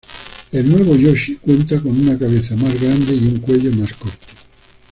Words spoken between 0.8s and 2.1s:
Yoshi cuenta con